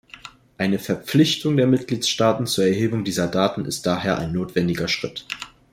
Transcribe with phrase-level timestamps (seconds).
[0.57, 5.27] Eine Verpflichtung der Mitgliedstaaten zur Erhebung dieser Daten ist daher ein notwendiger Schritt.